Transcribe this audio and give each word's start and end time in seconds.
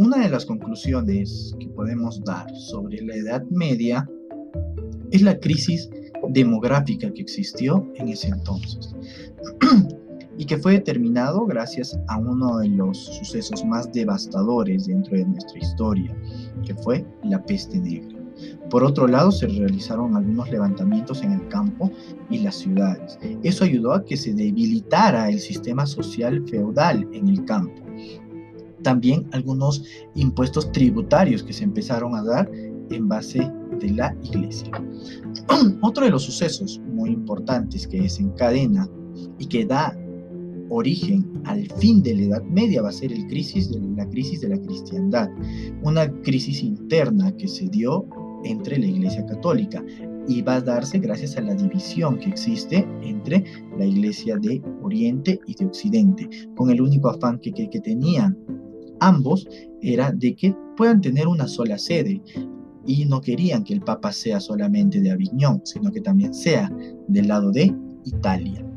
Una 0.00 0.16
de 0.16 0.30
las 0.30 0.46
conclusiones 0.46 1.54
que 1.60 1.68
podemos 1.68 2.24
dar 2.24 2.50
sobre 2.56 3.02
la 3.02 3.16
Edad 3.16 3.44
Media 3.50 4.08
es 5.10 5.20
la 5.20 5.38
crisis 5.38 5.90
demográfica 6.30 7.12
que 7.12 7.20
existió 7.20 7.86
en 7.96 8.08
ese 8.08 8.28
entonces 8.28 8.96
y 10.38 10.46
que 10.46 10.56
fue 10.56 10.72
determinado 10.72 11.44
gracias 11.44 12.00
a 12.08 12.16
uno 12.16 12.60
de 12.60 12.68
los 12.68 12.96
sucesos 12.96 13.62
más 13.66 13.92
devastadores 13.92 14.86
dentro 14.86 15.18
de 15.18 15.26
nuestra 15.26 15.58
historia, 15.58 16.16
que 16.64 16.74
fue 16.76 17.04
la 17.24 17.44
peste 17.44 17.78
negra. 17.78 18.18
Por 18.70 18.82
otro 18.82 19.06
lado, 19.06 19.30
se 19.30 19.48
realizaron 19.48 20.16
algunos 20.16 20.50
levantamientos 20.50 21.22
en 21.22 21.32
el 21.32 21.46
campo 21.48 21.90
y 22.30 22.38
las 22.38 22.54
ciudades. 22.54 23.18
Eso 23.42 23.64
ayudó 23.64 23.92
a 23.92 24.02
que 24.02 24.16
se 24.16 24.32
debilitara 24.32 25.28
el 25.28 25.40
sistema 25.40 25.84
social 25.84 26.42
feudal 26.48 27.06
en 27.12 27.28
el 27.28 27.44
campo. 27.44 27.82
También 28.82 29.26
algunos 29.32 29.84
impuestos 30.14 30.70
tributarios 30.72 31.42
que 31.42 31.52
se 31.52 31.64
empezaron 31.64 32.14
a 32.14 32.22
dar 32.22 32.50
en 32.90 33.08
base 33.08 33.50
de 33.80 33.90
la 33.90 34.14
iglesia. 34.22 34.70
Otro 35.82 36.04
de 36.04 36.10
los 36.10 36.22
sucesos 36.22 36.80
muy 36.92 37.10
importantes 37.10 37.86
que 37.86 38.00
desencadena 38.00 38.88
y 39.38 39.46
que 39.46 39.64
da 39.64 39.96
origen 40.70 41.26
al 41.44 41.66
fin 41.78 42.02
de 42.02 42.14
la 42.14 42.22
Edad 42.22 42.42
Media 42.44 42.82
va 42.82 42.90
a 42.90 42.92
ser 42.92 43.12
el 43.12 43.26
crisis 43.26 43.70
la 43.96 44.08
crisis 44.08 44.40
de 44.40 44.48
la 44.48 44.58
cristiandad, 44.58 45.28
una 45.82 46.10
crisis 46.22 46.62
interna 46.62 47.36
que 47.36 47.48
se 47.48 47.68
dio 47.68 48.06
entre 48.44 48.78
la 48.78 48.86
Iglesia 48.86 49.26
Católica 49.26 49.84
y 50.28 50.42
va 50.42 50.56
a 50.56 50.60
darse 50.60 50.98
gracias 50.98 51.36
a 51.36 51.40
la 51.40 51.54
división 51.54 52.18
que 52.18 52.28
existe 52.28 52.86
entre 53.02 53.44
la 53.76 53.84
Iglesia 53.84 54.36
de 54.36 54.62
Oriente 54.82 55.40
y 55.46 55.54
de 55.54 55.66
Occidente, 55.66 56.28
con 56.56 56.70
el 56.70 56.80
único 56.80 57.08
afán 57.08 57.38
que, 57.40 57.52
que, 57.52 57.68
que 57.68 57.80
tenían 57.80 58.38
ambos 59.00 59.48
era 59.82 60.12
de 60.12 60.34
que 60.34 60.54
puedan 60.76 61.00
tener 61.00 61.26
una 61.26 61.46
sola 61.48 61.78
sede. 61.78 62.22
Y 62.86 63.04
no 63.04 63.20
querían 63.20 63.62
que 63.62 63.74
el 63.74 63.82
Papa 63.82 64.10
sea 64.10 64.40
solamente 64.40 65.00
de 65.00 65.10
Aviñón, 65.10 65.60
sino 65.64 65.92
que 65.92 66.00
también 66.00 66.32
sea 66.32 66.70
del 67.08 67.28
lado 67.28 67.52
de 67.52 67.74
Italia 68.04 68.69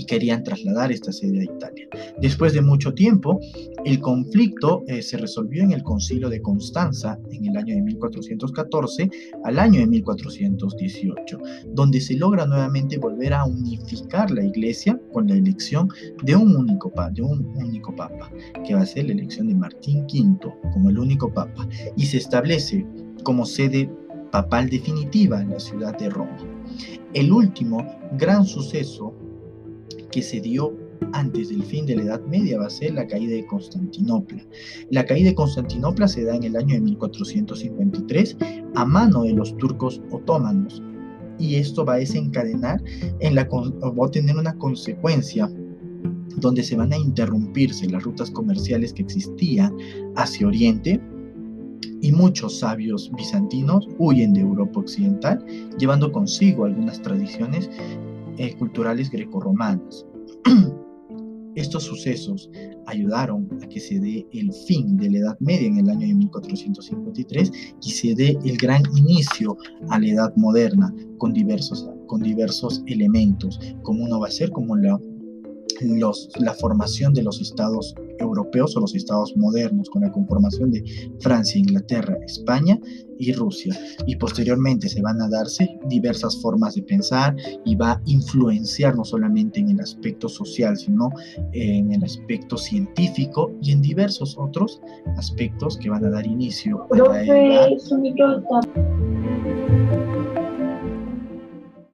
y 0.00 0.06
querían 0.06 0.42
trasladar 0.42 0.90
esta 0.90 1.12
sede 1.12 1.40
a 1.40 1.44
Italia. 1.44 1.86
Después 2.22 2.54
de 2.54 2.62
mucho 2.62 2.94
tiempo, 2.94 3.38
el 3.84 4.00
conflicto 4.00 4.82
eh, 4.86 5.02
se 5.02 5.18
resolvió 5.18 5.62
en 5.62 5.72
el 5.72 5.82
concilio 5.82 6.30
de 6.30 6.40
Constanza 6.40 7.18
en 7.30 7.44
el 7.44 7.56
año 7.56 7.74
de 7.74 7.82
1414 7.82 9.10
al 9.44 9.58
año 9.58 9.80
de 9.80 9.86
1418, 9.86 11.38
donde 11.74 12.00
se 12.00 12.14
logra 12.16 12.46
nuevamente 12.46 12.96
volver 12.96 13.34
a 13.34 13.44
unificar 13.44 14.30
la 14.30 14.42
iglesia 14.42 14.98
con 15.12 15.28
la 15.28 15.34
elección 15.34 15.88
de 16.22 16.34
un 16.34 16.56
único, 16.56 16.90
de 17.12 17.20
un 17.20 17.54
único 17.56 17.94
papa, 17.94 18.32
que 18.66 18.74
va 18.74 18.80
a 18.80 18.86
ser 18.86 19.04
la 19.04 19.12
elección 19.12 19.48
de 19.48 19.54
Martín 19.54 20.04
V 20.04 20.50
como 20.72 20.88
el 20.88 20.98
único 20.98 21.30
papa, 21.30 21.68
y 21.94 22.06
se 22.06 22.16
establece 22.16 22.86
como 23.22 23.44
sede 23.44 23.90
papal 24.32 24.70
definitiva 24.70 25.42
en 25.42 25.50
la 25.50 25.60
ciudad 25.60 25.98
de 25.98 26.08
Roma. 26.08 26.38
El 27.12 27.32
último 27.32 27.84
gran 28.16 28.46
suceso 28.46 29.14
que 30.10 30.22
se 30.22 30.40
dio 30.40 30.76
antes 31.12 31.48
del 31.48 31.62
fin 31.62 31.86
de 31.86 31.96
la 31.96 32.02
Edad 32.02 32.24
Media 32.26 32.58
va 32.58 32.66
a 32.66 32.70
ser 32.70 32.94
la 32.94 33.06
caída 33.06 33.34
de 33.34 33.46
Constantinopla. 33.46 34.44
La 34.90 35.04
caída 35.04 35.30
de 35.30 35.34
Constantinopla 35.34 36.08
se 36.08 36.24
da 36.24 36.36
en 36.36 36.44
el 36.44 36.56
año 36.56 36.74
de 36.74 36.80
1453 36.80 38.36
a 38.74 38.84
mano 38.84 39.22
de 39.22 39.32
los 39.32 39.56
turcos 39.56 40.00
otomanos 40.10 40.82
y 41.38 41.56
esto 41.56 41.84
va 41.84 41.94
a 41.94 41.98
desencadenar 41.98 42.82
en 43.20 43.34
la 43.34 43.48
va 43.48 44.06
a 44.06 44.10
tener 44.10 44.36
una 44.36 44.56
consecuencia 44.58 45.50
donde 46.36 46.62
se 46.62 46.76
van 46.76 46.92
a 46.92 46.98
interrumpirse 46.98 47.88
las 47.88 48.02
rutas 48.02 48.30
comerciales 48.30 48.92
que 48.92 49.02
existían 49.02 49.74
hacia 50.16 50.46
Oriente 50.46 51.00
y 52.02 52.12
muchos 52.12 52.60
sabios 52.60 53.10
bizantinos 53.16 53.86
huyen 53.98 54.32
de 54.32 54.40
Europa 54.40 54.80
Occidental, 54.80 55.44
llevando 55.78 56.10
consigo 56.12 56.64
algunas 56.64 57.00
tradiciones 57.02 57.68
eh, 58.40 58.54
culturales 58.56 59.10
grecorromanas. 59.10 60.06
Estos 61.56 61.82
sucesos 61.82 62.48
ayudaron 62.86 63.46
a 63.62 63.68
que 63.68 63.78
se 63.78 64.00
dé 64.00 64.26
el 64.32 64.50
fin 64.66 64.96
de 64.96 65.10
la 65.10 65.18
Edad 65.18 65.36
Media 65.40 65.66
en 65.68 65.78
el 65.78 65.90
año 65.90 66.06
de 66.06 66.14
1453 66.14 67.52
y 67.82 67.90
se 67.90 68.14
dé 68.14 68.38
el 68.44 68.56
gran 68.56 68.82
inicio 68.96 69.58
a 69.90 69.98
la 69.98 70.06
Edad 70.06 70.32
Moderna 70.36 70.94
con 71.18 71.34
diversos, 71.34 71.86
con 72.06 72.22
diversos 72.22 72.82
elementos, 72.86 73.60
como 73.82 74.04
uno 74.04 74.20
va 74.20 74.28
a 74.28 74.30
ser 74.30 74.50
como 74.52 74.74
la, 74.74 74.98
los, 75.82 76.28
la 76.38 76.54
formación 76.54 77.14
de 77.14 77.22
los 77.22 77.40
estados 77.40 77.94
europeos 78.18 78.76
o 78.76 78.80
los 78.80 78.94
estados 78.94 79.36
modernos, 79.36 79.88
con 79.90 80.02
la 80.02 80.12
conformación 80.12 80.70
de 80.70 80.84
Francia, 81.20 81.58
Inglaterra, 81.58 82.16
España 82.24 82.78
y 83.18 83.32
Rusia. 83.32 83.76
Y 84.06 84.16
posteriormente 84.16 84.88
se 84.88 85.02
van 85.02 85.20
a 85.20 85.28
darse 85.28 85.68
diversas 85.88 86.40
formas 86.40 86.74
de 86.74 86.82
pensar 86.82 87.36
y 87.64 87.74
va 87.76 87.92
a 87.92 88.02
influenciar 88.06 88.96
no 88.96 89.04
solamente 89.04 89.60
en 89.60 89.70
el 89.70 89.80
aspecto 89.80 90.28
social, 90.28 90.76
sino 90.76 91.10
en 91.52 91.92
el 91.92 92.02
aspecto 92.04 92.56
científico 92.56 93.52
y 93.62 93.72
en 93.72 93.82
diversos 93.82 94.36
otros 94.38 94.80
aspectos 95.16 95.76
que 95.78 95.90
van 95.90 96.04
a 96.04 96.10
dar 96.10 96.26
inicio 96.26 96.86
a 96.90 96.96
la 96.96 97.70